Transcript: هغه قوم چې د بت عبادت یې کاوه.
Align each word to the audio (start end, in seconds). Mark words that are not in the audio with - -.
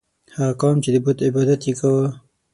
هغه 0.37 0.53
قوم 0.61 0.77
چې 0.83 0.89
د 0.93 0.97
بت 1.05 1.17
عبادت 1.27 1.61
یې 1.67 1.73
کاوه. 1.79 2.07